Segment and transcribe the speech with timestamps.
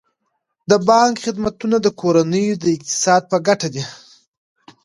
[0.69, 3.83] د بانک خدمتونه د کورنیو د اقتصاد په ګټه دي.